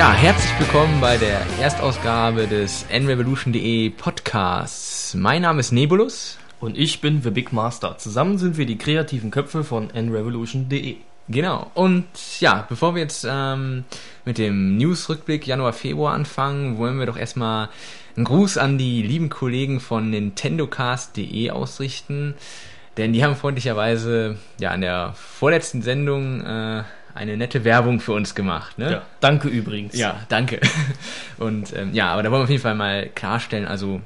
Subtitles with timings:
[0.00, 5.12] Ja, herzlich willkommen bei der Erstausgabe des nrevolution.de Podcasts.
[5.12, 6.38] Mein Name ist Nebulus.
[6.58, 7.98] Und ich bin The Big Master.
[7.98, 10.96] Zusammen sind wir die kreativen Köpfe von nrevolution.de.
[11.28, 11.70] Genau.
[11.74, 12.06] Und
[12.40, 13.84] ja, bevor wir jetzt ähm,
[14.24, 17.68] mit dem News-Rückblick Januar, Februar anfangen, wollen wir doch erstmal
[18.16, 22.36] einen Gruß an die lieben Kollegen von nintendocast.de ausrichten.
[22.96, 26.84] Denn die haben freundlicherweise ja in der vorletzten Sendung äh,
[27.20, 28.78] eine nette Werbung für uns gemacht.
[28.78, 28.92] Ne?
[28.92, 29.94] Ja, danke übrigens.
[29.94, 30.58] Ja, danke.
[31.38, 34.00] Und ähm, ja, aber da wollen wir auf jeden Fall mal klarstellen, also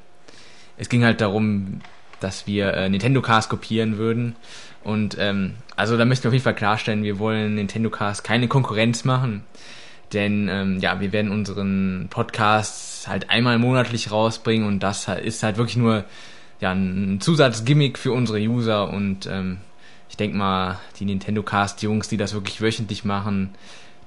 [0.77, 1.81] es ging halt darum,
[2.19, 4.35] dass wir äh, Nintendo Cast kopieren würden.
[4.83, 8.49] Und ähm, also da möchten wir auf jeden Fall klarstellen, wir wollen Nintendo Cast keine
[8.49, 9.45] Konkurrenz machen.
[10.13, 15.57] Denn ähm, ja, wir werden unseren Podcast halt einmal monatlich rausbringen und das ist halt
[15.57, 16.05] wirklich nur
[16.61, 19.59] ja, ein Zusatzgimmick für unsere User und ähm,
[20.09, 23.55] ich denke mal, die Nintendo Cast Jungs, die das wirklich wöchentlich machen,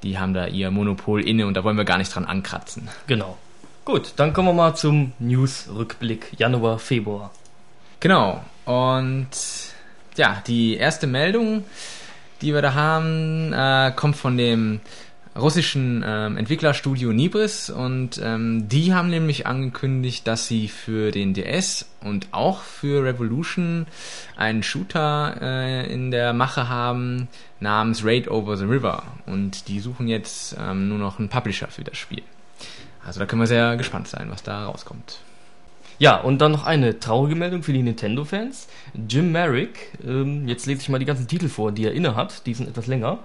[0.03, 2.87] die haben da ihr Monopol inne und da wollen wir gar nicht dran ankratzen.
[3.07, 3.37] Genau.
[3.85, 7.31] Gut, dann kommen wir mal zum News-Rückblick Januar, Februar.
[7.99, 8.43] Genau.
[8.65, 9.29] Und
[10.17, 11.63] ja, die erste Meldung,
[12.41, 14.81] die wir da haben, äh, kommt von dem
[15.37, 21.85] russischen ähm, Entwicklerstudio Nibris und ähm, die haben nämlich angekündigt, dass sie für den DS
[22.01, 23.85] und auch für Revolution
[24.35, 27.27] einen Shooter äh, in der Mache haben
[27.59, 31.83] namens Raid Over the River und die suchen jetzt ähm, nur noch einen Publisher für
[31.83, 32.23] das Spiel.
[33.05, 35.19] Also da können wir sehr gespannt sein, was da rauskommt.
[35.99, 38.67] Ja, und dann noch eine traurige Meldung für die Nintendo-Fans.
[39.09, 42.45] Jim Merrick, ähm, jetzt lese ich mal die ganzen Titel vor, die er inne hat,
[42.45, 43.19] die sind etwas länger.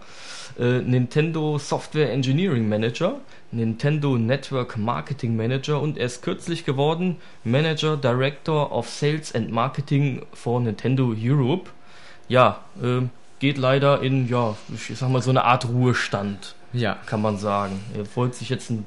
[0.58, 3.16] Äh, Nintendo Software Engineering Manager,
[3.50, 10.22] Nintendo Network Marketing Manager und er ist kürzlich geworden Manager Director of Sales and Marketing
[10.32, 11.70] for Nintendo Europe.
[12.28, 13.02] Ja, äh,
[13.38, 16.54] geht leider in, ja, ich sag mal so eine Art Ruhestand.
[16.72, 16.96] Ja.
[17.06, 17.80] Kann man sagen.
[17.96, 18.86] Er wollte sich jetzt ein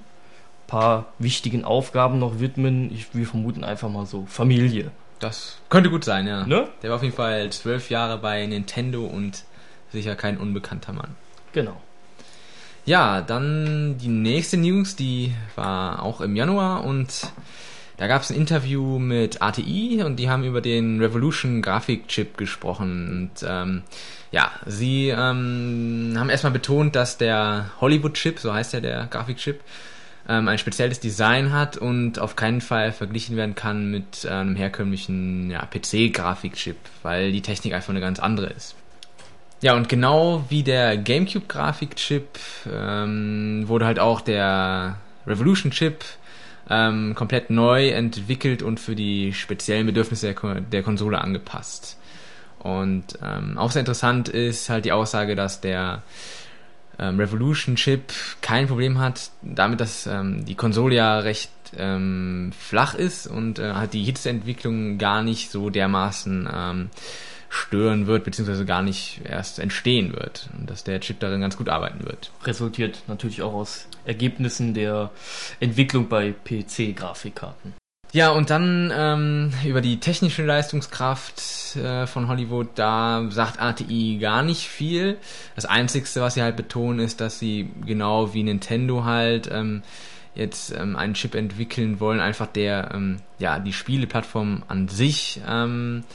[0.76, 2.94] paar wichtigen Aufgaben noch widmen.
[2.94, 4.92] Ich, wir vermuten einfach mal so Familie.
[5.20, 6.46] Das könnte gut sein, ja.
[6.46, 6.68] Ne?
[6.84, 9.46] Der war auf jeden Fall zwölf Jahre bei Nintendo und
[9.94, 11.16] sicher kein unbekannter Mann.
[11.54, 11.78] Genau.
[12.86, 17.32] Ja, dann die nächste News, die war auch im Januar und
[17.96, 23.32] da gab es ein Interview mit ATI und die haben über den Revolution Grafikchip gesprochen.
[23.32, 23.84] Und ähm,
[24.32, 29.62] ja, sie ähm, haben erstmal betont, dass der Hollywood-Chip, so heißt ja der Grafikchip,
[30.28, 35.52] ähm, ein spezielles Design hat und auf keinen Fall verglichen werden kann mit einem herkömmlichen
[35.52, 38.76] ja, PC-Grafikchip, weil die Technik einfach eine ganz andere ist.
[39.62, 42.40] Ja, und genau wie der GameCube-Grafikchip
[42.72, 46.04] ähm, wurde halt auch der Revolution-Chip
[46.70, 51.98] ähm, komplett neu entwickelt und für die speziellen Bedürfnisse der, der Konsole angepasst.
[52.60, 56.02] Und ähm, auch sehr interessant ist halt die Aussage, dass der
[57.00, 62.96] ähm, Revolution Chip kein Problem hat, damit, dass ähm, die Konsole ja recht ähm, flach
[62.96, 66.90] ist und äh, halt die Hitzeentwicklung gar nicht so dermaßen ähm,
[67.50, 71.70] stören wird, beziehungsweise gar nicht erst entstehen wird und dass der Chip darin ganz gut
[71.70, 72.32] arbeiten wird.
[72.44, 75.12] Resultiert natürlich auch aus Ergebnissen der
[75.60, 77.74] Entwicklung bei PC-Grafikkarten.
[78.16, 84.42] Ja, und dann ähm, über die technische Leistungskraft äh, von Hollywood, da sagt ATI gar
[84.42, 85.18] nicht viel.
[85.56, 89.84] Das Einzige, was sie halt betonen, ist, dass sie genau wie Nintendo halt ähm,
[90.34, 96.06] jetzt ähm, einen Chip entwickeln wollen, einfach der ähm, ja die Spieleplattform an sich ähm,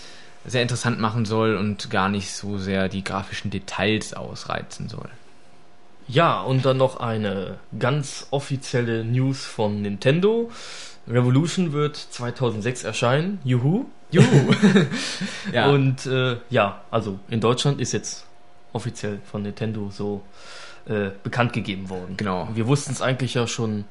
[0.46, 5.10] sehr interessant machen soll und gar nicht so sehr die grafischen Details ausreizen soll.
[6.08, 10.50] Ja, und dann noch eine ganz offizielle News von Nintendo.
[11.08, 13.40] Revolution wird 2006 erscheinen.
[13.44, 13.86] Juhu.
[14.10, 14.24] Juhu.
[15.52, 15.68] ja.
[15.70, 18.26] Und äh, ja, also in Deutschland ist jetzt
[18.72, 20.22] offiziell von Nintendo so
[20.86, 22.16] äh, bekannt gegeben worden.
[22.16, 22.48] Genau.
[22.54, 23.84] Wir wussten es eigentlich ja schon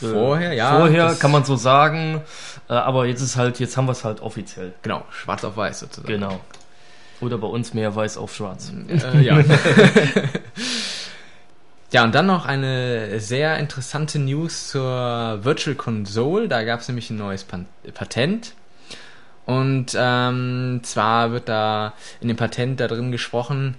[0.00, 0.76] äh, vorher, ja.
[0.76, 2.22] Vorher kann man so sagen,
[2.68, 4.74] äh, aber jetzt ist halt, jetzt haben wir es halt offiziell.
[4.82, 6.12] Genau, schwarz auf weiß sozusagen.
[6.12, 6.40] Genau.
[7.20, 8.72] Oder bei uns mehr weiß auf schwarz.
[8.88, 9.42] Äh, ja.
[11.92, 16.48] Ja, und dann noch eine sehr interessante News zur Virtual Console.
[16.48, 18.54] Da gab es nämlich ein neues Patent.
[19.46, 23.76] Und ähm, zwar wird da in dem Patent da drin gesprochen,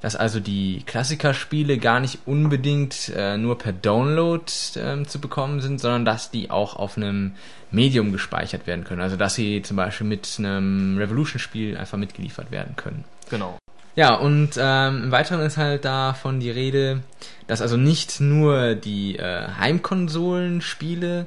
[0.00, 4.44] dass also die Klassikerspiele gar nicht unbedingt äh, nur per Download
[4.74, 7.32] äh, zu bekommen sind, sondern dass die auch auf einem
[7.70, 9.02] Medium gespeichert werden können.
[9.02, 13.04] Also dass sie zum Beispiel mit einem Revolution-Spiel einfach mitgeliefert werden können.
[13.28, 13.58] Genau.
[13.94, 17.02] Ja, und ähm, im Weiteren ist halt davon die Rede,
[17.46, 21.26] dass also nicht nur die äh, Heimkonsolenspiele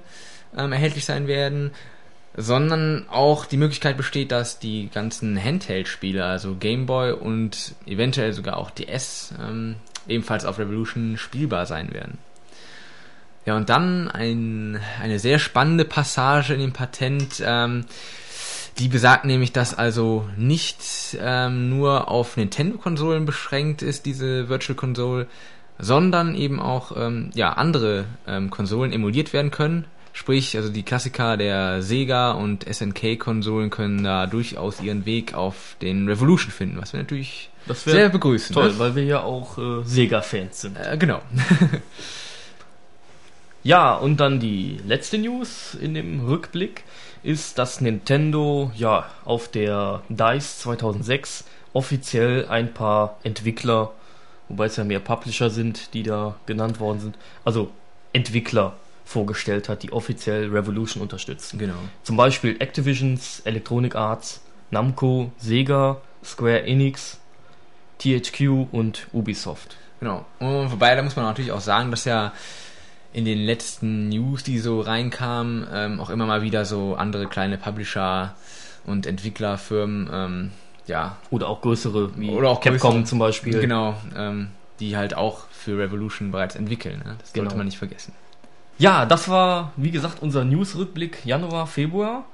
[0.58, 1.72] ähm, erhältlich sein werden,
[2.36, 8.58] sondern auch die Möglichkeit besteht, dass die ganzen Handheld-Spiele, also Game Boy und eventuell sogar
[8.58, 9.76] auch DS, ähm,
[10.08, 12.18] ebenfalls auf Revolution spielbar sein werden.
[13.46, 17.86] Ja, und dann ein, eine sehr spannende Passage in dem Patent, ähm,
[18.78, 25.28] die besagt nämlich, dass also nicht ähm, nur auf Nintendo-Konsolen beschränkt ist, diese Virtual Console,
[25.80, 29.86] sondern eben auch ähm, ja, andere ähm, Konsolen emuliert werden können.
[30.12, 36.08] Sprich, also die Klassiker der Sega und SNK-Konsolen können da durchaus ihren Weg auf den
[36.08, 38.54] Revolution finden, was wir natürlich sehr begrüßen.
[38.54, 38.80] Toll, ne?
[38.80, 40.78] weil wir ja auch äh, Sega-Fans sind.
[40.78, 41.22] Äh, genau.
[43.64, 46.84] ja, und dann die letzte News in dem Rückblick
[47.26, 51.44] ist, dass Nintendo ja auf der DICE 2006
[51.74, 53.92] offiziell ein paar Entwickler,
[54.48, 57.72] wobei es ja mehr Publisher sind, die da genannt worden sind, also
[58.14, 58.74] Entwickler
[59.04, 61.60] vorgestellt hat, die offiziell Revolution unterstützen.
[61.60, 61.76] Genau.
[62.04, 67.20] Zum Beispiel Activisions, Electronic Arts, Namco, Sega, Square Enix,
[68.00, 69.78] THQ und Ubisoft.
[70.00, 70.26] Genau.
[70.40, 72.34] Und wobei, da muss man natürlich auch sagen, dass ja
[73.16, 77.58] in den letzten News, die so reinkamen, ähm, auch immer mal wieder so andere kleine
[77.58, 78.36] Publisher
[78.86, 80.52] und Entwicklerfirmen, ähm,
[80.86, 81.16] ja.
[81.30, 83.58] Oder auch größere, wie oder auch Capcom größere, zum Beispiel.
[83.62, 84.50] Genau, ähm,
[84.82, 87.02] die halt auch für Revolution bereits entwickeln.
[87.06, 87.16] Ne?
[87.20, 87.56] Das sollte genau.
[87.56, 88.14] man nicht vergessen.
[88.78, 92.26] Ja, das war, wie gesagt, unser News-Rückblick Januar, Februar.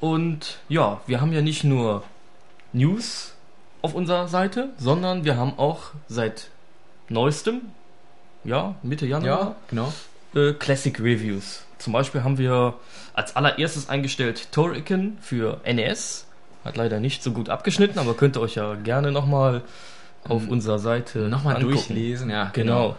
[0.00, 2.02] Und ja, wir haben ja nicht nur
[2.74, 3.32] News
[3.80, 6.50] auf unserer Seite, sondern wir haben auch seit
[7.08, 7.62] neuestem,
[8.44, 9.92] ja, Mitte Januar, ja, genau.
[10.36, 11.64] Äh, Classic Reviews.
[11.78, 12.74] Zum Beispiel haben wir
[13.14, 16.26] als allererstes eingestellt Toriken für NES.
[16.64, 19.62] Hat leider nicht so gut abgeschnitten, aber könnt ihr euch ja gerne nochmal
[20.28, 22.30] auf ähm, unserer Seite nochmal durchlesen.
[22.30, 22.88] Ja, genau.
[22.88, 22.96] genau.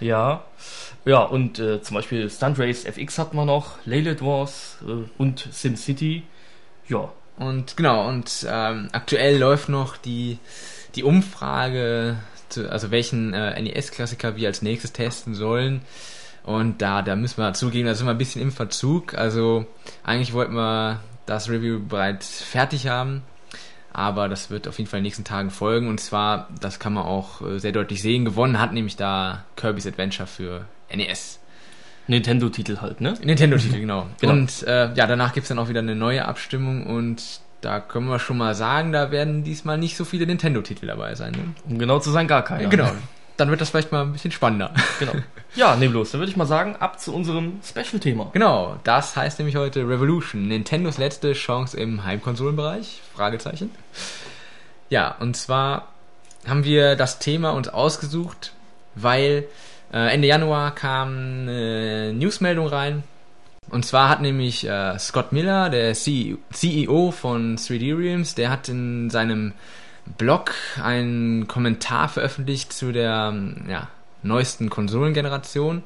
[0.00, 0.44] Ja.
[1.04, 5.48] Ja, und äh, zum Beispiel Stunt Race FX hatten wir noch, Laylet Wars äh, und
[5.50, 6.22] SimCity.
[6.88, 7.12] Ja.
[7.38, 10.38] Und genau, und ähm, aktuell läuft noch die,
[10.94, 12.18] die Umfrage,
[12.50, 15.82] zu, also welchen äh, NES-Klassiker wir als nächstes testen sollen.
[16.44, 19.14] Und da, da müssen wir zugeben, da sind wir ein bisschen im Verzug.
[19.14, 19.66] Also
[20.02, 23.22] eigentlich wollten wir das Review bereits fertig haben.
[23.92, 25.88] Aber das wird auf jeden Fall in den nächsten Tagen folgen.
[25.88, 29.86] Und zwar, das kann man auch äh, sehr deutlich sehen, gewonnen hat nämlich da Kirby's
[29.86, 31.38] Adventure für NES.
[32.08, 33.14] Nintendo-Titel halt, ne?
[33.22, 34.06] Nintendo-Titel, genau.
[34.20, 34.32] genau.
[34.32, 37.22] Und äh, ja, danach gibt es dann auch wieder eine neue Abstimmung und
[37.60, 41.32] da können wir schon mal sagen, da werden diesmal nicht so viele Nintendo-Titel dabei sein.
[41.32, 41.54] Ne?
[41.68, 42.68] Um genau zu sein, gar keine.
[42.68, 42.90] Genau.
[43.36, 44.72] Dann wird das vielleicht mal ein bisschen spannender.
[44.98, 45.14] Genau.
[45.54, 46.12] Ja, nehmen los.
[46.12, 48.30] Dann würde ich mal sagen, ab zu unserem Special-Thema.
[48.32, 48.76] Genau.
[48.84, 50.48] Das heißt nämlich heute Revolution.
[50.48, 53.00] Nintendos letzte Chance im Heimkonsolenbereich?
[53.14, 53.70] Fragezeichen.
[54.88, 55.88] Ja, und zwar
[56.46, 58.52] haben wir das Thema uns ausgesucht,
[58.94, 59.44] weil
[59.92, 63.02] äh, Ende Januar kam eine Newsmeldung rein.
[63.70, 69.08] Und zwar hat nämlich äh, Scott Miller, der CEO von 3D Realms, der hat in
[69.08, 69.52] seinem
[70.18, 73.34] Blog einen Kommentar veröffentlicht zu der
[73.68, 73.88] ja,
[74.22, 75.82] neuesten Konsolengeneration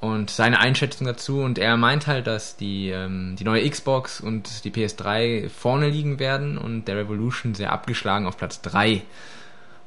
[0.00, 1.40] und seine Einschätzung dazu.
[1.40, 6.18] Und er meint halt, dass die, ähm, die neue Xbox und die PS3 vorne liegen
[6.18, 9.02] werden und der Revolution sehr abgeschlagen auf Platz 3.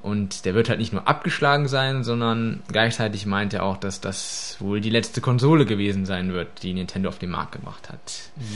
[0.02, 4.58] Und der wird halt nicht nur abgeschlagen sein, sondern gleichzeitig meint er auch, dass das
[4.60, 8.00] wohl die letzte Konsole gewesen sein wird, die Nintendo auf den Markt gebracht hat.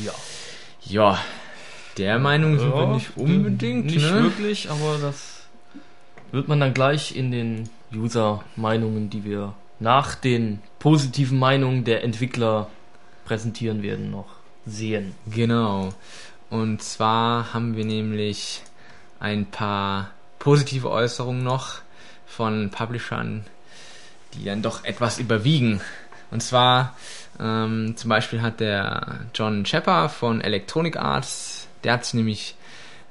[0.04, 0.14] Ja.
[0.84, 1.20] Ja,
[1.98, 3.86] der Meinung sind ja, wir nicht unbedingt.
[3.86, 4.24] Nicht ne?
[4.24, 5.43] wirklich, aber das
[6.31, 12.69] wird man dann gleich in den User-Meinungen, die wir nach den positiven Meinungen der Entwickler
[13.25, 14.27] präsentieren werden, noch
[14.65, 15.15] sehen.
[15.29, 15.93] Genau.
[16.50, 18.62] Und zwar haben wir nämlich
[19.19, 21.81] ein paar positive Äußerungen noch
[22.25, 23.45] von Publishern,
[24.33, 25.81] die dann doch etwas überwiegen.
[26.29, 26.95] Und zwar
[27.39, 31.50] ähm, zum Beispiel hat der John Chepper von Electronic Arts,
[31.84, 32.56] der hat sich nämlich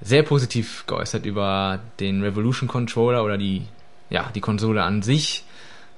[0.01, 3.63] sehr positiv geäußert über den Revolution Controller oder die,
[4.09, 5.45] ja, die Konsole an sich.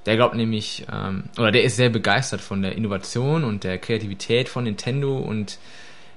[0.05, 4.49] Der glaubt nämlich, ähm, oder der ist sehr begeistert von der Innovation und der Kreativität
[4.49, 5.57] von Nintendo und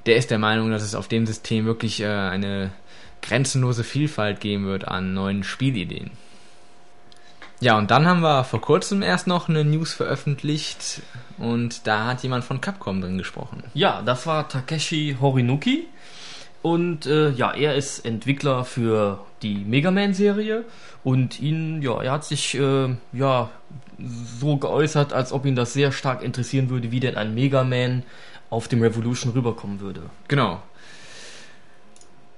[0.06, 2.72] der ist der Meinung, dass es auf dem System wirklich äh, eine
[3.22, 6.10] grenzenlose Vielfalt geben wird an neuen Spielideen.
[7.60, 11.00] Ja, und dann haben wir vor kurzem erst noch eine News veröffentlicht
[11.38, 13.64] und da hat jemand von Capcom drin gesprochen.
[13.72, 15.86] Ja, das war Takeshi Horinuki
[16.62, 20.64] und äh, ja, er ist Entwickler für die Mega Man Serie
[21.04, 23.50] und ihn, ja, er hat sich äh, ja
[23.98, 28.02] so geäußert, als ob ihn das sehr stark interessieren würde, wie denn ein Mega Man
[28.50, 30.02] auf dem Revolution rüberkommen würde.
[30.28, 30.60] Genau.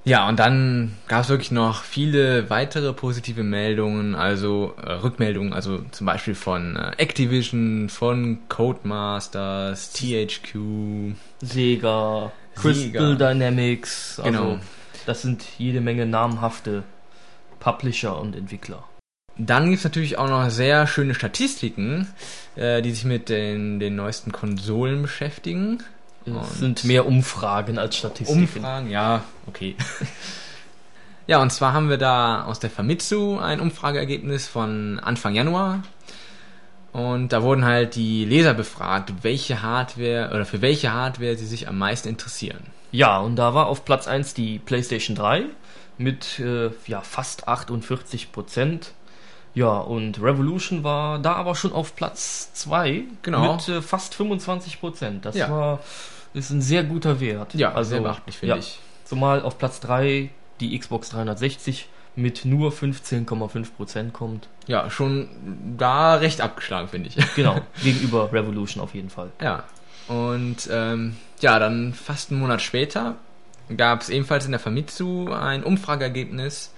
[0.04, 5.80] Ja, und dann gab es wirklich noch viele weitere positive Meldungen, also äh, Rückmeldungen, also
[5.90, 13.14] zum Beispiel von äh, Activision, von Codemasters, THQ, Sega, Crystal Sega.
[13.14, 14.20] Dynamics.
[14.20, 14.58] Also genau.
[15.06, 16.84] Das sind jede Menge namhafte
[17.60, 18.84] Publisher und Entwickler.
[19.36, 22.08] Dann gibt es natürlich auch noch sehr schöne Statistiken,
[22.56, 25.82] äh, die sich mit den, den neuesten Konsolen beschäftigen.
[26.26, 28.40] Es sind mehr Umfragen als Statistiken.
[28.40, 29.76] Umfragen, ja, okay.
[31.26, 35.82] ja, und zwar haben wir da aus der Famitsu ein Umfrageergebnis von Anfang Januar.
[36.98, 41.68] Und da wurden halt die Leser befragt, welche Hardware oder für welche Hardware sie sich
[41.68, 42.58] am meisten interessieren.
[42.90, 45.44] Ja, und da war auf Platz 1 die PlayStation 3
[45.96, 48.92] mit äh, ja, fast 48 Prozent.
[49.54, 53.52] Ja, und Revolution war da aber schon auf Platz 2 Genau.
[53.54, 55.24] mit äh, fast 25 Prozent.
[55.24, 55.50] Das Ja.
[55.50, 55.78] war
[56.34, 57.54] ist ein sehr guter Wert.
[57.54, 58.78] Ja, also sehr beachtlich, finde ja, ich.
[59.04, 61.88] Zumal auf Platz 3 die Xbox 360
[62.18, 64.48] mit nur 15,5 Prozent kommt.
[64.66, 65.28] Ja, schon
[65.78, 67.16] da recht abgeschlagen, finde ich.
[67.36, 69.30] Genau, gegenüber Revolution auf jeden Fall.
[69.40, 69.64] Ja,
[70.08, 73.16] und ähm, ja, dann fast einen Monat später
[73.76, 76.72] gab es ebenfalls in der Famitsu ein Umfrageergebnis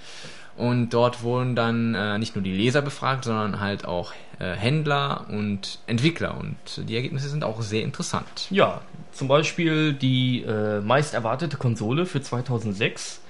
[0.56, 5.26] und dort wurden dann äh, nicht nur die Leser befragt, sondern halt auch äh, Händler
[5.30, 8.48] und Entwickler und die Ergebnisse sind auch sehr interessant.
[8.50, 8.82] Ja,
[9.12, 13.20] zum Beispiel die äh, meist erwartete Konsole für 2006.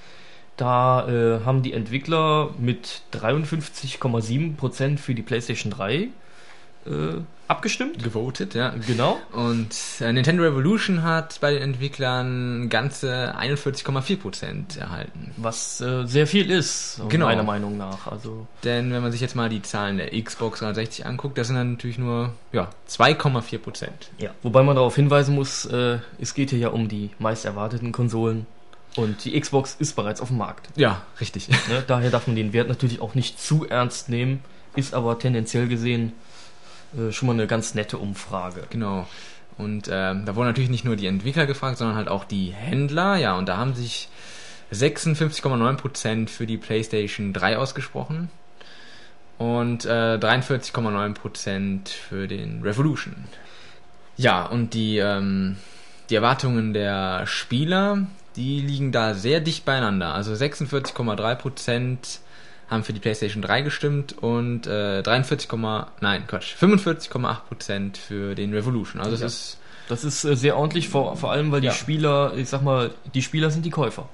[0.57, 6.09] Da äh, haben die Entwickler mit 53,7% für die PlayStation 3 äh,
[7.47, 8.03] abgestimmt.
[8.03, 8.73] Gewotet, ja.
[8.87, 9.19] Genau.
[9.33, 15.31] Und äh, Nintendo Revolution hat bei den Entwicklern ganze 41,4% erhalten.
[15.37, 17.25] Was äh, sehr viel ist, Genau.
[17.25, 18.07] meiner Meinung nach.
[18.07, 21.55] Also, Denn wenn man sich jetzt mal die Zahlen der Xbox 360 anguckt, das sind
[21.55, 23.87] dann natürlich nur ja, 2,4%.
[24.17, 24.31] ja.
[24.41, 28.45] Wobei man darauf hinweisen muss, äh, es geht hier ja um die meist erwarteten Konsolen.
[28.95, 30.69] Und die Xbox ist bereits auf dem Markt.
[30.75, 31.47] Ja, richtig.
[31.47, 31.83] Ne?
[31.87, 34.43] Daher darf man den Wert natürlich auch nicht zu ernst nehmen,
[34.75, 36.13] ist aber tendenziell gesehen
[36.97, 38.63] äh, schon mal eine ganz nette Umfrage.
[38.69, 39.07] Genau.
[39.57, 43.15] Und ähm, da wurden natürlich nicht nur die Entwickler gefragt, sondern halt auch die Händler.
[43.15, 44.09] Ja, und da haben sich
[44.73, 48.29] 56,9% für die PlayStation 3 ausgesprochen
[49.37, 53.15] und äh, 43,9% für den Revolution.
[54.17, 55.57] Ja, und die, ähm,
[56.09, 60.13] die Erwartungen der Spieler, die liegen da sehr dicht beieinander.
[60.13, 62.19] Also 46,3%
[62.69, 65.49] haben für die PlayStation 3 gestimmt und äh, 43,
[65.99, 69.01] nein, Quatsch, 45,8% für den Revolution.
[69.01, 69.27] Also es Ja.
[69.27, 69.57] ist
[69.89, 71.73] Das ist äh, sehr ordentlich, vor, vor allem weil die Ja.
[71.73, 74.07] Spieler, ich sag mal, die Spieler sind die Käufer.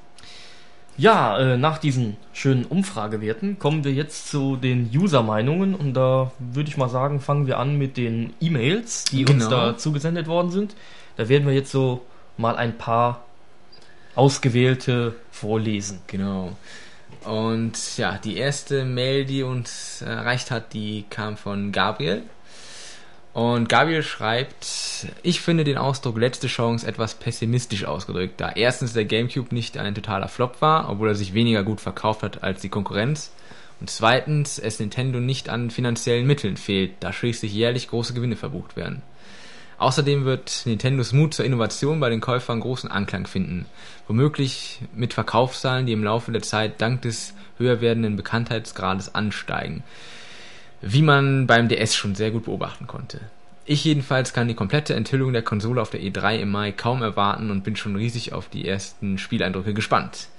[0.99, 6.69] Ja, äh, nach diesen schönen Umfragewerten kommen wir jetzt zu den User-Meinungen und da würde
[6.71, 9.49] ich mal sagen, fangen wir an mit den E-Mails, die uns Genau.
[9.67, 10.75] da zugesendet worden sind.
[11.17, 12.01] Da werden wir jetzt so
[12.37, 13.23] mal ein paar
[14.17, 16.01] ausgewählte vorlesen.
[16.07, 16.55] Genau.
[17.23, 22.23] Und ja, die erste Mail, die uns erreicht hat, die kam von Gabriel.
[23.33, 24.65] Und Gabriel schreibt,
[25.21, 29.93] ich finde den Ausdruck letzte Chance etwas pessimistisch ausgedrückt, da erstens der GameCube nicht ein
[29.93, 33.31] totaler Flop war, obwohl er sich weniger gut verkauft hat als die Konkurrenz.
[33.79, 38.75] Und zweitens, es Nintendo nicht an finanziellen Mitteln fehlt, da schließlich jährlich große Gewinne verbucht
[38.75, 39.03] werden.
[39.79, 43.65] Außerdem wird Nintendos Mut zur Innovation bei den Käufern großen Anklang finden,
[44.07, 49.83] womöglich mit Verkaufszahlen, die im Laufe der Zeit dank des höher werdenden Bekanntheitsgrades ansteigen,
[50.81, 53.19] wie man beim DS schon sehr gut beobachten konnte.
[53.65, 57.51] Ich jedenfalls kann die komplette Enthüllung der Konsole auf der E3 im Mai kaum erwarten
[57.51, 60.29] und bin schon riesig auf die ersten Spieleindrücke gespannt.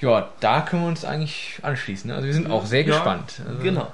[0.00, 2.08] Ja, da können wir uns eigentlich anschließen.
[2.08, 2.16] ne?
[2.16, 3.40] Also wir sind auch sehr Ja, gespannt.
[3.46, 3.92] Also, Genau.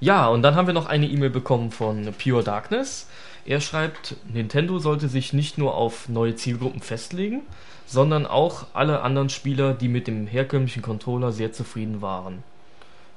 [0.00, 3.06] Ja, und dann haben wir noch eine E-Mail bekommen von Pure Darkness.
[3.44, 7.42] Er schreibt, Nintendo sollte sich nicht nur auf neue Zielgruppen festlegen,
[7.86, 12.42] sondern auch alle anderen Spieler, die mit dem herkömmlichen Controller sehr zufrieden waren.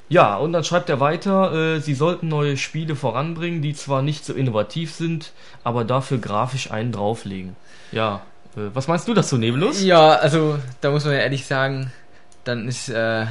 [0.09, 4.25] Ja, und dann schreibt er weiter, äh, sie sollten neue Spiele voranbringen, die zwar nicht
[4.25, 5.31] so innovativ sind,
[5.63, 7.55] aber dafür grafisch einen drauflegen.
[7.91, 8.21] Ja,
[8.55, 9.83] äh, was meinst du dazu, Nebelus?
[9.83, 11.91] Ja, also da muss man ja ehrlich sagen,
[12.43, 13.25] dann ist, äh,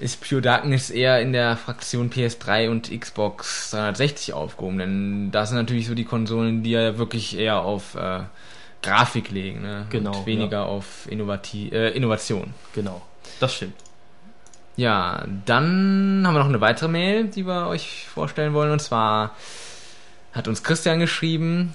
[0.00, 5.58] ist Pure Darkness eher in der Fraktion PS3 und Xbox 360 aufgehoben, denn das sind
[5.58, 8.20] natürlich so die Konsolen, die ja wirklich eher auf äh,
[8.82, 9.86] Grafik legen, ne?
[9.90, 12.54] Genau, und weniger auf Innovati äh, Innovation.
[12.74, 13.02] Genau,
[13.40, 13.74] das stimmt.
[14.76, 18.70] Ja, dann haben wir noch eine weitere Mail, die wir euch vorstellen wollen.
[18.70, 19.36] Und zwar
[20.32, 21.74] hat uns Christian geschrieben.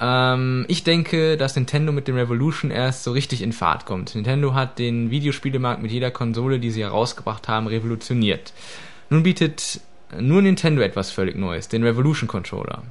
[0.00, 4.14] Ähm, ich denke, dass Nintendo mit dem Revolution erst so richtig in Fahrt kommt.
[4.14, 8.52] Nintendo hat den Videospielemarkt mit jeder Konsole, die sie herausgebracht haben, revolutioniert.
[9.10, 9.80] Nun bietet
[10.18, 12.82] nur Nintendo etwas völlig Neues, den Revolution Controller.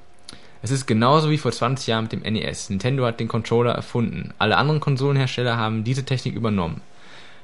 [0.61, 2.69] Es ist genauso wie vor 20 Jahren mit dem NES.
[2.69, 4.33] Nintendo hat den Controller erfunden.
[4.37, 6.81] Alle anderen Konsolenhersteller haben diese Technik übernommen.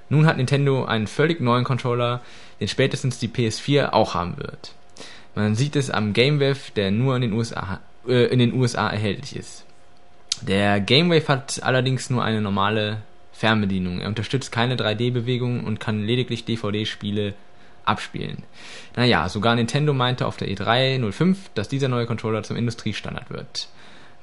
[0.08, 2.22] Nun hat Nintendo einen völlig neuen Controller,
[2.60, 4.74] den spätestens die PS4 auch haben wird.
[5.36, 9.36] Man sieht es am GameWave, der nur in den USA, äh, in den USA erhältlich
[9.36, 9.66] ist.
[10.42, 13.02] Der GameWave hat allerdings nur eine normale
[13.34, 14.00] Fernbedienung.
[14.00, 17.34] Er unterstützt keine 3D-Bewegungen und kann lediglich DVD-Spiele
[17.86, 18.44] abspielen.
[18.96, 23.70] Naja, sogar Nintendo meinte auf der E3 05, dass dieser neue Controller zum Industriestandard wird.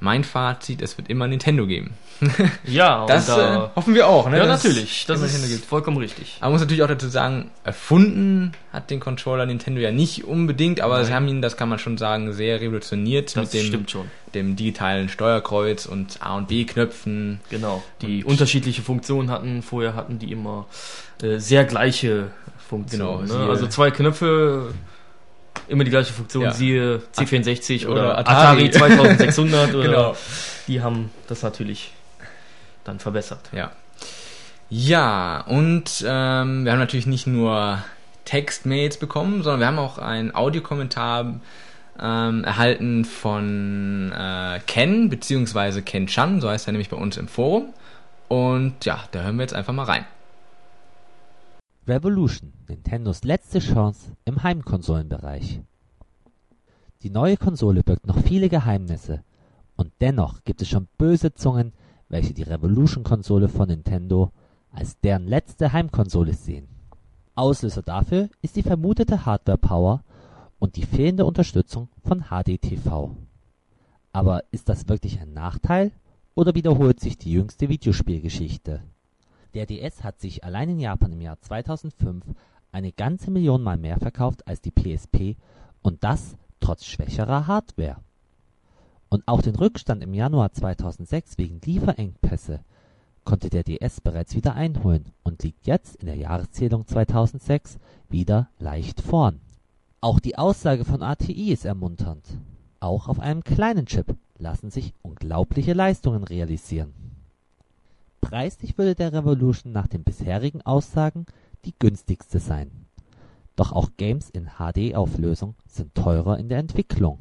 [0.01, 1.95] Mein Fazit, es wird immer Nintendo geben.
[2.65, 4.39] Ja, Das da, äh, hoffen wir auch, ne?
[4.39, 5.67] ja dass natürlich, es das ist Nintendo gibt.
[5.69, 6.37] vollkommen richtig.
[6.41, 10.81] Aber man muss natürlich auch dazu sagen, erfunden hat den Controller Nintendo ja nicht unbedingt,
[10.81, 11.05] aber Nein.
[11.07, 13.87] sie haben ihn, das kann man schon sagen, sehr revolutioniert Das mit dem,
[14.35, 17.41] dem digitalen Steuerkreuz und A und B Knöpfen.
[17.51, 19.63] Genau, die unterschiedliche Funktionen hatten.
[19.63, 20.67] Vorher hatten die immer
[21.23, 22.31] äh, sehr gleiche
[22.69, 23.29] Funktionen.
[23.29, 23.51] Genau, ne?
[23.51, 24.73] Also zwei Knöpfe,
[25.69, 26.51] immer die gleiche Funktion, Ja.
[26.53, 28.71] siehe C64 oder, Oder Atari, Atari.
[28.71, 30.17] 2600 oder Genau.
[30.69, 31.93] die haben das natürlich
[32.85, 33.41] dann verbessert.
[33.53, 33.73] Ja.
[34.69, 37.83] Ja, und ähm, wir haben natürlich nicht nur
[38.25, 41.41] Textmails bekommen, sondern wir haben auch einen Audiokommentar
[42.01, 47.29] ähm, erhalten von äh, Ken, beziehungsweise Ken Chan, so heißt er nämlich bei uns im
[47.29, 47.73] Forum.
[48.29, 50.05] Und ja, da hören wir jetzt einfach mal rein.
[51.89, 55.61] Revolution, Nintendos letzte Chance im Heimkonsolenbereich.
[57.03, 59.23] Die neue Konsole birgt noch viele Geheimnisse
[59.77, 61.73] und dennoch gibt es schon böse Zungen,
[62.09, 64.33] welche die Revolution-Konsole von Nintendo
[64.73, 66.67] als deren letzte Heimkonsole sehen.
[67.37, 70.03] Auslöser dafür ist die vermutete Hardware-Power
[70.59, 73.11] und die fehlende Unterstützung von HDTV.
[74.13, 75.93] Aber ist das wirklich ein Nachteil
[76.35, 78.83] oder wiederholt sich die jüngste Videospielgeschichte?
[79.57, 82.27] Der DS hat sich allein in Japan im Jahr 2005
[82.73, 85.35] eine ganze Million Mal mehr verkauft als die PSP
[85.81, 87.97] und das trotz schwächerer Hardware.
[89.09, 92.61] Und auch den Rückstand im Januar 2006 wegen Lieferengpässe
[93.25, 97.79] konnte der DS bereits wieder einholen und liegt jetzt in der Jahreszählung 2006
[98.11, 99.41] wieder leicht vorn.
[100.03, 102.27] Auch die Aussage von ATI ist ermunternd.
[102.79, 107.16] Auch auf einem kleinen Chip lassen sich unglaubliche Leistungen realisieren.
[108.29, 111.27] Preislich würde der Revolution nach den bisherigen Aussagen
[111.65, 112.73] die günstigste sein.
[113.55, 117.21] Doch auch Games in HD-Auflösung sind teurer in der Entwicklung.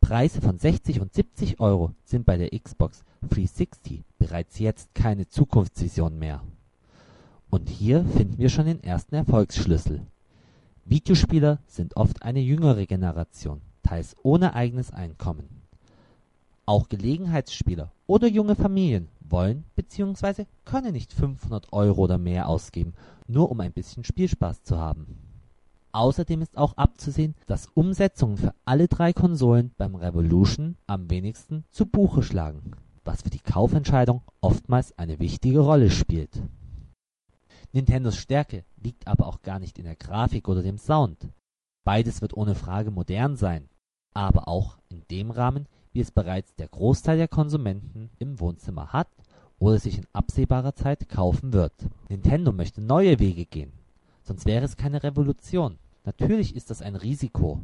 [0.00, 6.16] Preise von 60 und 70 Euro sind bei der Xbox 360 bereits jetzt keine Zukunftsvision
[6.16, 6.44] mehr.
[7.50, 10.06] Und hier finden wir schon den ersten Erfolgsschlüssel.
[10.84, 15.67] Videospieler sind oft eine jüngere Generation, teils ohne eigenes Einkommen.
[16.68, 20.44] Auch Gelegenheitsspieler oder junge Familien wollen bzw.
[20.66, 22.92] können nicht 500 Euro oder mehr ausgeben,
[23.26, 25.16] nur um ein bisschen Spielspaß zu haben.
[25.92, 31.86] Außerdem ist auch abzusehen, dass Umsetzungen für alle drei Konsolen beim Revolution am wenigsten zu
[31.86, 36.42] Buche schlagen, was für die Kaufentscheidung oftmals eine wichtige Rolle spielt.
[37.72, 41.30] Nintendos Stärke liegt aber auch gar nicht in der Grafik oder dem Sound.
[41.84, 43.70] Beides wird ohne Frage modern sein,
[44.12, 45.66] aber auch in dem Rahmen,
[45.98, 49.08] wie es bereits der Großteil der Konsumenten im Wohnzimmer hat
[49.58, 51.72] oder sich in absehbarer Zeit kaufen wird.
[52.08, 53.72] Nintendo möchte neue Wege gehen,
[54.22, 55.76] sonst wäre es keine Revolution.
[56.04, 57.60] Natürlich ist das ein Risiko.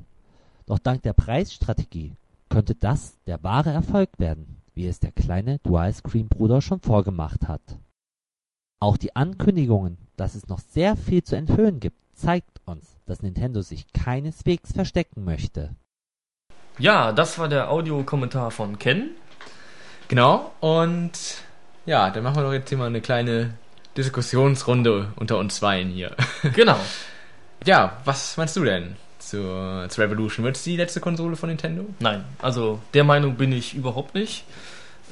[0.67, 2.17] Doch dank der Preisstrategie
[2.49, 7.79] könnte das der wahre Erfolg werden, wie es der kleine Dual-Screen-Bruder schon vorgemacht hat.
[8.81, 13.63] Auch die Ankündigungen, dass es noch sehr viel zu enthüllen gibt, zeigt uns, dass Nintendo
[13.63, 15.77] sich keineswegs verstecken möchte.
[16.79, 19.11] Ja, das war der Audiokommentar von Ken.
[20.09, 21.13] Genau, und
[21.87, 23.55] ja, dann machen wir doch jetzt hier mal eine kleine
[23.97, 26.15] Diskussionsrunde unter uns Zweien hier.
[26.55, 26.77] Genau.
[27.65, 30.45] ja, was meinst du denn zur, zur Revolution?
[30.45, 31.87] Wird es die letzte Konsole von Nintendo?
[32.01, 34.45] Nein, also der Meinung bin ich überhaupt nicht.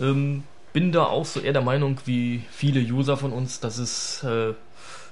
[0.00, 4.22] Ähm, bin da auch so eher der Meinung wie viele User von uns, dass es
[4.24, 4.54] äh,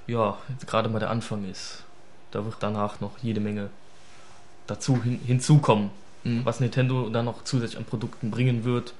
[0.07, 0.37] ja
[0.67, 1.83] gerade mal der Anfang ist.
[2.31, 3.69] Da wird danach noch jede Menge
[4.67, 5.91] dazu hin, hinzukommen,
[6.23, 6.45] Mhm.
[6.45, 8.93] was Nintendo dann noch zusätzlich an Produkten bringen wird.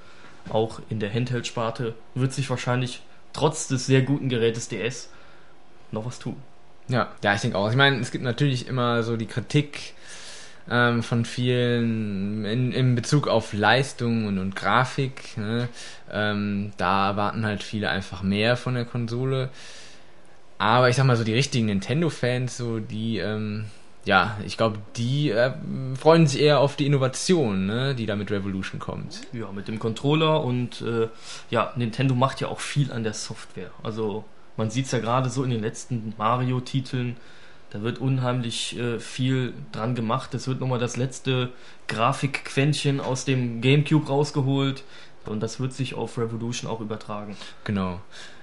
[0.50, 3.02] Auch in der Handheld-Sparte wird sich wahrscheinlich
[3.34, 5.10] trotz des sehr guten Gerätes DS
[5.92, 6.36] noch was tun.
[6.88, 7.70] Ja, ja, ich denke auch.
[7.70, 9.94] Ich meine, es gibt natürlich immer so die Kritik
[10.70, 15.38] ähm, von vielen in, in Bezug auf Leistung und, und Grafik.
[15.38, 15.70] Ne?
[16.12, 19.50] Ähm, da erwarten halt viele einfach mehr von der Konsole.
[20.58, 23.66] Aber ich sag mal so, die richtigen Nintendo-Fans, so die, ähm,
[24.06, 25.54] ja, ich glaube, die äh,
[25.96, 29.22] freuen sich eher auf die Innovation, ne, die da mit Revolution kommt.
[29.32, 31.08] Ja, mit dem Controller und äh,
[31.50, 33.72] ja, Nintendo macht ja auch viel an der Software.
[33.84, 34.26] Also
[34.58, 37.18] man sieht es ja gerade so in den letzten Mario-Titeln,
[37.72, 40.34] da wird unheimlich äh, viel dran gemacht.
[40.34, 41.50] Es wird nochmal das letzte
[41.88, 44.84] Grafikquäntchen aus dem GameCube rausgeholt
[45.26, 47.38] und das wird sich auf Revolution auch übertragen.
[47.64, 48.02] Genau.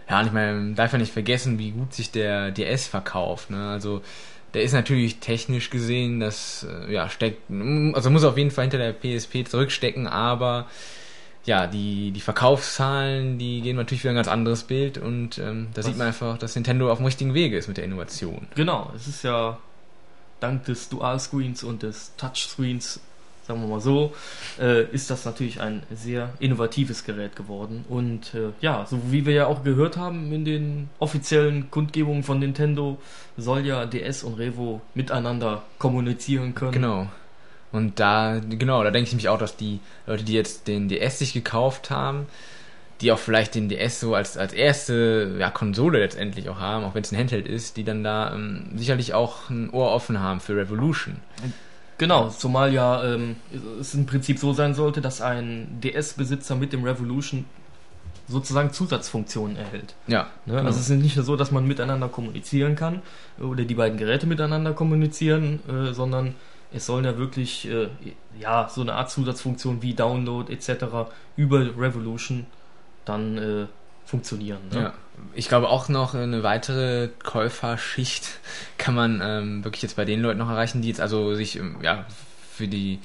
[0.09, 3.51] Ja, und ich meine, man darf ja nicht vergessen, wie gut sich der DS verkauft.
[3.51, 3.69] Ne?
[3.69, 4.01] Also
[4.55, 7.51] der ist natürlich technisch gesehen, das äh, ja steckt,
[7.95, 10.67] also muss auf jeden Fall hinter der PSP zurückstecken, aber
[11.45, 15.79] ja, die, die Verkaufszahlen, die gehen natürlich wieder ein ganz anderes Bild und ähm, da
[15.79, 15.87] Was?
[15.87, 18.47] sieht man einfach, dass Nintendo auf dem richtigen Wege ist mit der Innovation.
[18.55, 19.59] Genau, es ist ja
[20.41, 23.01] dank des Dual-Screens und des Touchscreens,
[23.49, 24.13] sagen wir mal so,
[24.61, 27.85] äh, ist das natürlich ein sehr innovatives Gerät geworden.
[27.89, 32.39] Und äh, ja, so wie wir ja auch gehört haben in den offiziellen Kundgebungen von
[32.39, 32.99] Nintendo,
[33.39, 36.73] soll ja DS und Revo miteinander kommunizieren können.
[36.73, 37.09] Genau.
[37.73, 41.19] Und da, genau, da denke ich mich auch, dass die Leute, die jetzt den DS
[41.19, 42.27] sich gekauft haben,
[43.01, 46.95] die auch vielleicht den DS so als, als erste ja, Konsole letztendlich auch haben, auch
[46.95, 50.41] wenn es ein Handheld ist, die dann da ähm, sicherlich auch ein Ohr offen haben
[50.41, 51.17] für Revolution.
[51.99, 53.37] Genau, zumal ja ähm,
[53.81, 57.45] es im Prinzip so sein sollte, dass ein DS-Besitzer mit dem Revolution
[58.29, 59.95] sozusagen Zusatzfunktionen erhält.
[60.07, 60.29] Ja.
[60.47, 60.55] Ne?
[60.55, 60.67] Genau.
[60.67, 63.03] Also es ist nicht nur so, dass man miteinander kommunizieren kann
[63.41, 66.35] oder die beiden Geräte miteinander kommunizieren, äh, sondern
[66.73, 67.89] es sollen ja wirklich äh,
[68.39, 71.11] ja so eine Art Zusatzfunktion wie Download etc.
[71.37, 72.47] über Revolution
[73.05, 73.67] dann äh,
[74.05, 74.61] funktionieren.
[74.71, 74.83] Ne?
[74.83, 74.93] Ja.
[75.35, 78.29] Ich glaube auch noch eine weitere Käuferschicht
[78.79, 81.77] kann man ähm, wirklich jetzt bei den Leuten noch erreichen, die jetzt also sich ähm,
[81.83, 82.07] ja
[82.53, 82.99] für die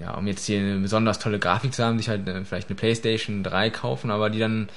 [0.00, 2.76] ja, um jetzt hier eine besonders tolle Grafik zu haben, sich halt äh, vielleicht eine
[2.76, 4.68] PlayStation 3 kaufen, aber die dann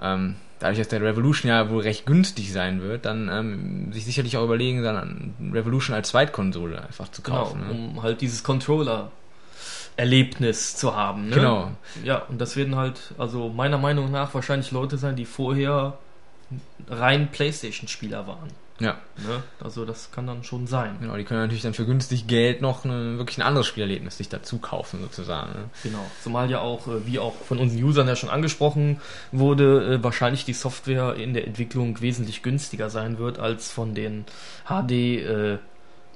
[0.00, 4.36] ähm, dadurch, dass der Revolution ja wohl recht günstig sein wird, dann ähm, sich sicherlich
[4.36, 7.60] auch überlegen, dann Revolution als Zweitkonsole einfach zu Genau, kaufen.
[7.60, 7.72] ne?
[7.72, 9.10] um halt dieses Controller
[9.98, 11.28] Erlebnis zu haben.
[11.28, 11.34] Ne?
[11.34, 11.70] Genau.
[12.04, 15.98] Ja, und das werden halt, also meiner Meinung nach wahrscheinlich Leute sein, die vorher
[16.88, 18.48] rein Playstation-Spieler waren.
[18.80, 19.42] Ja, Ne?
[19.58, 20.96] Also das kann dann schon sein.
[21.00, 21.16] genau.
[21.16, 24.58] Die können natürlich dann für günstig Geld noch eine, wirklich ein anderes Spielerlebnis sich dazu
[24.58, 25.50] kaufen, sozusagen.
[25.52, 25.64] Ne?
[25.82, 26.06] Genau.
[26.22, 29.00] Zumal ja auch, äh, wie auch von unseren Usern ja schon angesprochen
[29.32, 34.24] wurde, äh, wahrscheinlich die Software in der Entwicklung wesentlich günstiger sein wird als von den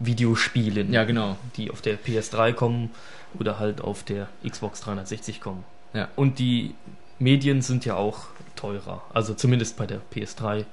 [0.03, 1.37] HD-Videospielen, Ja, genau.
[1.57, 2.91] die auf der PS3 kommen
[3.39, 5.65] oder halt auf der Xbox 360 kommen.
[5.95, 6.09] Ja.
[6.17, 6.75] Und die
[7.19, 9.03] Medien sind ja auch teurer.
[9.13, 10.65] Also zumindest bei der PS3.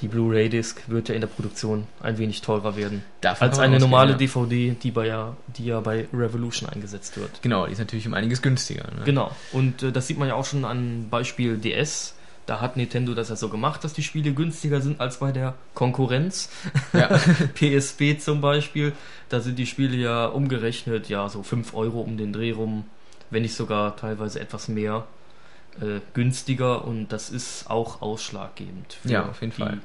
[0.00, 4.12] Die Blu-ray-Disc wird ja in der Produktion ein wenig teurer werden Davon als eine normale
[4.12, 4.16] ja.
[4.16, 7.42] DVD, die, bei ja, die ja bei Revolution eingesetzt wird.
[7.42, 8.84] Genau, die ist natürlich um einiges günstiger.
[8.96, 9.02] Ne?
[9.04, 9.32] Genau.
[9.50, 12.14] Und äh, das sieht man ja auch schon an Beispiel DS.
[12.48, 15.52] Da hat Nintendo das ja so gemacht, dass die Spiele günstiger sind als bei der
[15.74, 16.48] Konkurrenz.
[16.94, 17.08] Ja.
[17.54, 18.94] PSP zum Beispiel.
[19.28, 22.84] Da sind die Spiele ja umgerechnet, ja, so 5 Euro um den Dreh rum,
[23.28, 25.06] wenn nicht sogar teilweise etwas mehr
[25.82, 26.86] äh, günstiger.
[26.86, 29.80] Und das ist auch ausschlaggebend für Ja, auf jeden die Fall.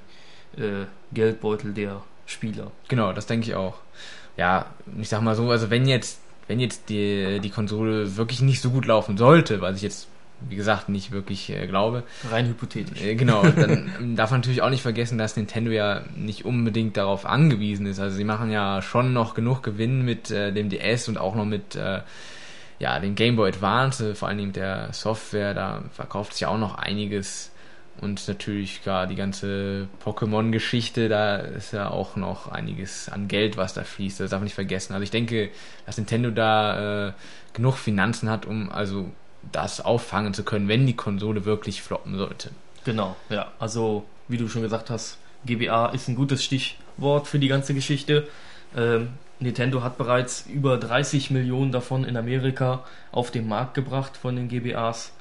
[0.56, 2.71] Äh, Geldbeutel der Spieler.
[2.88, 3.76] Genau, das denke ich auch.
[4.38, 4.67] Ja,
[5.02, 8.69] ich sag mal so, also wenn jetzt, wenn jetzt die, die Konsole wirklich nicht so
[8.69, 10.08] gut laufen sollte, was ich jetzt,
[10.49, 13.01] wie gesagt, nicht wirklich äh, glaube, Rein hypothetisch.
[13.01, 17.25] äh, genau, dann darf man natürlich auch nicht vergessen, dass Nintendo ja nicht unbedingt darauf
[17.25, 17.99] angewiesen ist.
[17.99, 21.45] Also sie machen ja schon noch genug Gewinn mit äh, dem DS und auch noch
[21.45, 22.01] mit äh,
[22.79, 26.47] ja, dem Game Boy Advance, vor allen Dingen mit der Software, da verkauft sich ja
[26.49, 27.51] auch noch einiges.
[28.01, 33.75] Und natürlich gar die ganze Pokémon-Geschichte, da ist ja auch noch einiges an Geld, was
[33.75, 34.19] da fließt.
[34.19, 34.93] Das darf man nicht vergessen.
[34.93, 35.49] Also ich denke,
[35.86, 37.13] dass Nintendo da äh,
[37.53, 39.12] genug Finanzen hat, um also
[39.51, 42.51] das auffangen zu können, wenn die Konsole wirklich floppen sollte.
[42.86, 43.51] Genau, ja.
[43.60, 48.27] Also, wie du schon gesagt hast, GBA ist ein gutes Stichwort für die ganze Geschichte.
[48.75, 54.36] Ähm, Nintendo hat bereits über 30 Millionen davon in Amerika auf den Markt gebracht von
[54.36, 55.13] den GBAs.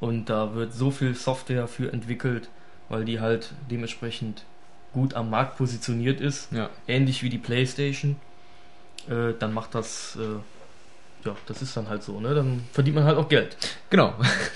[0.00, 2.48] Und da wird so viel Software für entwickelt,
[2.88, 4.44] weil die halt dementsprechend
[4.92, 6.52] gut am Markt positioniert ist.
[6.52, 6.70] Ja.
[6.88, 8.16] Ähnlich wie die PlayStation.
[9.08, 10.40] Äh, dann macht das, äh,
[11.24, 12.34] ja, das ist dann halt so, ne?
[12.34, 13.56] Dann verdient man halt auch Geld.
[13.90, 14.14] Genau.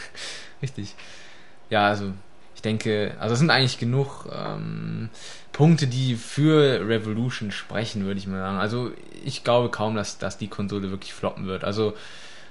[0.62, 0.94] Richtig.
[1.70, 2.12] Ja, also
[2.54, 5.10] ich denke, also es sind eigentlich genug ähm,
[5.52, 8.58] Punkte, die für Revolution sprechen, würde ich mal sagen.
[8.58, 8.92] Also
[9.24, 11.64] ich glaube kaum, dass, dass die Konsole wirklich floppen wird.
[11.64, 11.94] Also,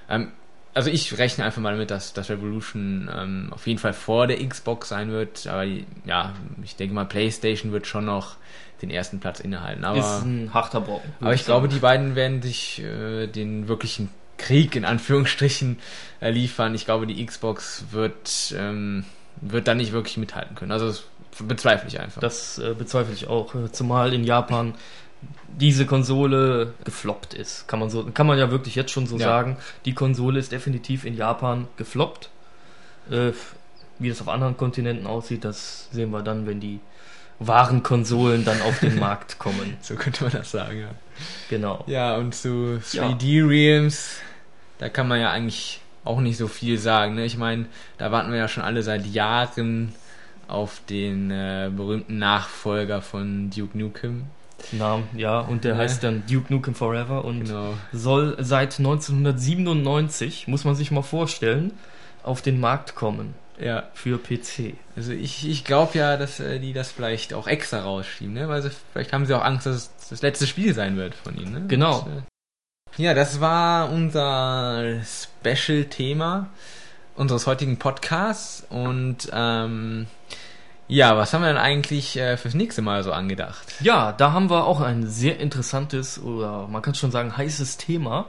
[0.08, 0.32] ähm,
[0.74, 4.46] also ich rechne einfach mal damit, dass, dass Revolution ähm, auf jeden Fall vor der
[4.46, 5.46] Xbox sein wird.
[5.46, 8.36] Aber ja, ich denke mal, PlayStation wird schon noch
[8.82, 9.84] den ersten Platz innehalten.
[9.84, 11.12] Aber ist ein harter Brocken.
[11.20, 11.46] aber ich sagen.
[11.46, 15.78] glaube, die beiden werden sich äh, den wirklichen Krieg in Anführungsstrichen
[16.20, 16.74] äh, liefern.
[16.74, 19.04] Ich glaube, die Xbox wird, ähm,
[19.40, 20.72] wird da nicht wirklich mithalten können.
[20.72, 21.04] Also das
[21.38, 22.20] bezweifle ich einfach.
[22.20, 23.54] Das äh, bezweifle ich auch.
[23.54, 24.74] äh, Zumal in Japan
[25.48, 27.68] diese Konsole gefloppt ist.
[27.68, 29.26] Kann man so, kann man ja wirklich jetzt schon so Ja.
[29.26, 29.56] sagen.
[29.84, 32.30] Die Konsole ist definitiv in Japan gefloppt.
[33.10, 33.32] Äh,
[33.98, 36.80] wie das auf anderen Kontinenten aussieht, das sehen wir dann, wenn die
[37.38, 39.76] wahren Konsolen dann auf den Markt kommen.
[39.80, 40.88] so könnte man das sagen, ja.
[41.50, 41.84] Genau.
[41.86, 43.08] Ja, und zu Ja.
[43.08, 44.16] 3D-Realms,
[44.78, 47.14] da kann man ja eigentlich auch nicht so viel sagen.
[47.14, 47.24] Ne?
[47.24, 47.66] Ich meine,
[47.98, 49.94] da warten wir ja schon alle seit Jahren
[50.48, 54.24] auf den äh, berühmten Nachfolger von Duke Nukem.
[54.72, 55.78] Namen, ja, und der Ja.
[55.78, 57.74] heißt dann Duke Nukem Forever und Genau.
[57.92, 61.72] soll seit 1997, muss man sich mal vorstellen,
[62.22, 63.34] auf den Markt kommen.
[63.56, 63.84] Ja.
[63.94, 64.74] für PC.
[64.96, 68.48] Also ich, ich glaube ja, dass äh, die das vielleicht auch extra rausschieben, ne?
[68.48, 71.36] Weil sie, vielleicht haben sie auch Angst, dass es das letzte Spiel sein wird von
[71.38, 71.64] ihnen, ne?
[71.68, 72.00] Genau.
[72.00, 72.24] Und,
[72.98, 76.48] äh, ja, das war unser Special-Thema
[77.14, 78.66] unseres heutigen Podcasts.
[78.70, 80.06] Und ähm,
[80.86, 83.74] ja, was haben wir denn eigentlich äh, fürs nächste Mal so angedacht?
[83.80, 88.26] Ja, da haben wir auch ein sehr interessantes oder man kann schon sagen heißes Thema.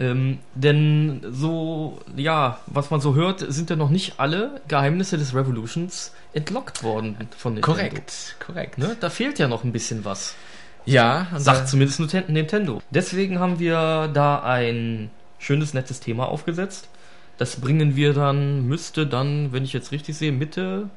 [0.00, 5.34] Ähm, denn so, ja, was man so hört, sind ja noch nicht alle Geheimnisse des
[5.34, 7.74] Revolutions entlockt worden von Nintendo.
[7.74, 8.78] Korrekt, korrekt.
[8.78, 8.96] Ne?
[9.00, 10.36] Da fehlt ja noch ein bisschen was.
[10.84, 12.80] Ja, Sagt zumindest Nintendo.
[12.90, 16.88] Deswegen haben wir da ein schönes, nettes Thema aufgesetzt.
[17.36, 20.88] Das bringen wir dann, müsste dann, wenn ich jetzt richtig sehe, Mitte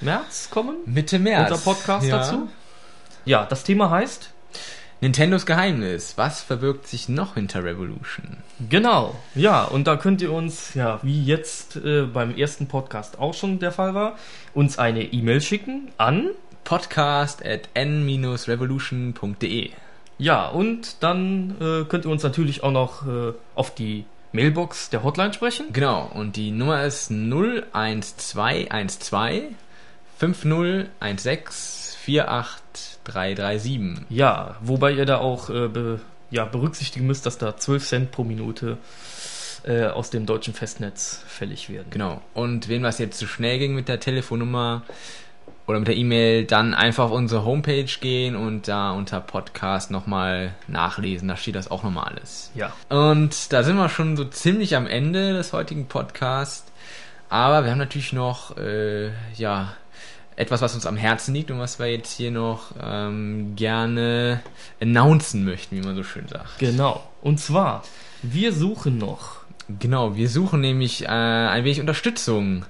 [0.00, 0.76] März kommen.
[0.86, 1.50] Mitte März.
[1.50, 2.18] Unser Podcast ja.
[2.18, 2.48] dazu.
[3.24, 4.30] Ja, das Thema heißt,
[5.02, 6.12] Nintendos Geheimnis.
[6.16, 8.36] Was verbirgt sich noch hinter Revolution?
[8.68, 13.32] genau, ja, und da könnt ihr uns, ja, wie jetzt äh, beim ersten Podcast auch
[13.32, 14.18] schon der Fall war,
[14.52, 16.28] uns eine E-Mail schicken an,
[16.64, 19.70] Podcast at n-revolution.de.
[20.18, 25.02] ja, und dann äh, könnt ihr uns natürlich auch noch äh, auf die Mailbox der
[25.02, 25.68] Hotline sprechen.
[25.72, 29.54] Genau, und die Nummer ist 01212
[30.20, 34.06] 5016 48337.
[34.10, 38.24] Ja, wobei ihr da auch äh, be, ja, berücksichtigen müsst, dass da 12 Cent pro
[38.24, 38.76] Minute
[39.64, 41.86] äh, aus dem deutschen Festnetz fällig werden.
[41.90, 42.20] Genau.
[42.34, 44.82] Und wem das jetzt zu schnell ging mit der Telefonnummer
[45.66, 50.54] oder mit der E-Mail, dann einfach auf unsere Homepage gehen und da unter Podcast nochmal
[50.68, 51.28] nachlesen.
[51.28, 52.50] Da steht das auch nochmal alles.
[52.54, 52.74] Ja.
[52.90, 56.70] Und da sind wir schon so ziemlich am Ende des heutigen Podcasts.
[57.30, 59.72] Aber wir haben natürlich noch, äh, ja,
[60.40, 64.40] etwas, was uns am Herzen liegt und was wir jetzt hier noch ähm, gerne
[64.80, 66.58] announcen möchten, wie man so schön sagt.
[66.58, 67.02] Genau.
[67.20, 67.82] Und zwar,
[68.22, 69.40] wir suchen noch.
[69.78, 72.64] Genau, wir suchen nämlich äh, ein wenig Unterstützung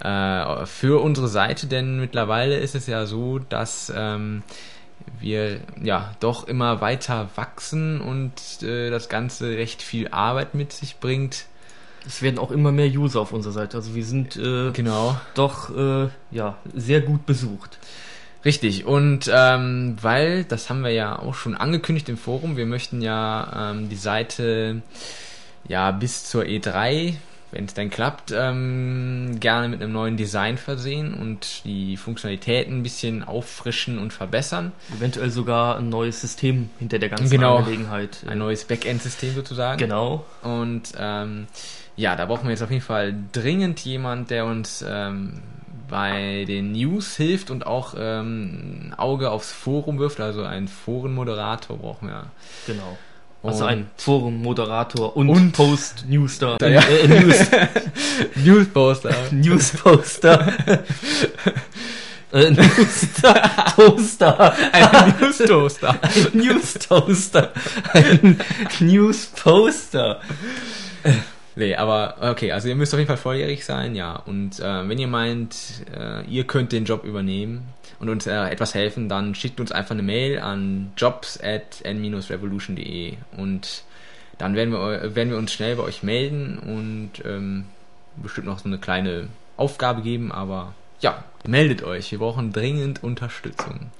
[0.00, 4.42] äh, für unsere Seite, denn mittlerweile ist es ja so, dass ähm,
[5.20, 10.96] wir ja doch immer weiter wachsen und äh, das Ganze recht viel Arbeit mit sich
[10.96, 11.46] bringt.
[12.06, 13.76] Es werden auch immer mehr User auf unserer Seite.
[13.76, 15.20] Also wir sind äh, Genau.
[15.34, 17.78] doch äh, ja, sehr gut besucht.
[18.44, 23.02] Richtig, und ähm, weil, das haben wir ja auch schon angekündigt im Forum, wir möchten
[23.02, 24.80] ja ähm, die Seite
[25.68, 27.16] ja bis zur E3,
[27.52, 32.82] wenn es dann klappt, ähm, gerne mit einem neuen Design versehen und die Funktionalitäten ein
[32.82, 34.72] bisschen auffrischen und verbessern.
[34.96, 37.58] Eventuell sogar ein neues System hinter der ganzen Genau.
[37.58, 38.24] Angelegenheit.
[38.26, 39.78] Ein neues Backend-System sozusagen.
[39.78, 40.24] Genau.
[40.42, 41.46] Und ähm,
[42.00, 45.42] ja, da brauchen wir jetzt auf jeden Fall dringend jemand, der uns ähm,
[45.88, 50.18] bei den News hilft und auch ähm, ein Auge aufs Forum wirft.
[50.20, 52.24] Also einen Forenmoderator brauchen wir.
[52.66, 52.96] Genau.
[53.42, 56.58] Also ein Forum-Moderator und, Und- Post-Newster.
[56.60, 56.82] Ja.
[56.82, 57.36] Äh, News,
[58.34, 59.14] Newsposter.
[59.30, 60.52] News-Poster.
[62.32, 64.54] äh, Newster, Toaster.
[64.72, 66.00] Ein News-Toaster.
[66.02, 67.52] Ein News-Toaster.
[67.94, 68.40] Ein
[68.80, 70.20] News-Poster.
[71.60, 74.16] Nee, aber okay, also ihr müsst auf jeden Fall volljährig sein, ja.
[74.16, 75.54] Und äh, wenn ihr meint,
[75.94, 77.68] äh, ihr könnt den Job übernehmen
[77.98, 83.12] und uns äh, etwas helfen, dann schickt uns einfach eine Mail an jobs at n-revolution.de
[83.36, 83.82] und
[84.38, 87.66] dann werden wir, eu- werden wir uns schnell bei euch melden und ähm,
[88.16, 92.10] bestimmt noch so eine kleine Aufgabe geben, aber ja, meldet euch.
[92.10, 93.90] Wir brauchen dringend Unterstützung.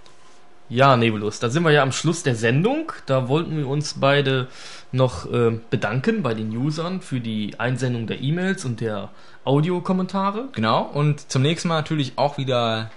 [0.71, 2.93] Ja, Nebulus, da sind wir ja am Schluss der Sendung.
[3.07, 4.47] Da wollten wir uns beide
[4.93, 9.09] noch äh, bedanken bei den Usern für die Einsendung der E-Mails und der
[9.45, 10.49] Audiokommentare.
[10.53, 12.91] Genau, und zum nächsten Mal natürlich auch wieder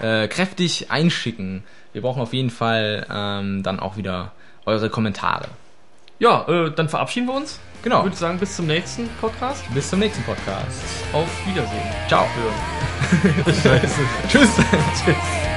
[0.00, 1.62] äh, kräftig einschicken.
[1.92, 4.32] Wir brauchen auf jeden Fall ähm, dann auch wieder
[4.66, 5.46] eure Kommentare.
[6.18, 7.60] Ja, äh, dann verabschieden wir uns.
[7.76, 9.62] Ich Genau, würde sagen, bis zum nächsten Podcast.
[9.72, 10.82] bis zum nächsten Podcast.
[11.12, 11.92] Auf Wiedersehen.
[12.08, 12.26] Ciao.
[13.62, 14.00] Scheiße.
[14.28, 14.50] Tschüss.
[15.04, 15.53] Tschüss.